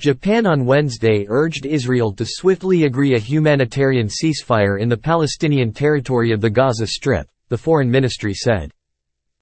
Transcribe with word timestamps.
Japan 0.00 0.46
on 0.46 0.64
Wednesday 0.64 1.26
urged 1.28 1.66
Israel 1.66 2.10
to 2.14 2.24
swiftly 2.26 2.84
agree 2.84 3.16
a 3.16 3.18
humanitarian 3.18 4.08
ceasefire 4.08 4.80
in 4.80 4.88
the 4.88 4.96
Palestinian 4.96 5.74
territory 5.74 6.32
of 6.32 6.40
the 6.40 6.48
Gaza 6.48 6.86
Strip, 6.86 7.28
the 7.50 7.58
foreign 7.58 7.90
ministry 7.90 8.32
said. 8.32 8.72